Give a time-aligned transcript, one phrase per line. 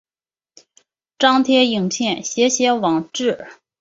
[1.19, 3.47] 张贴影片写写网志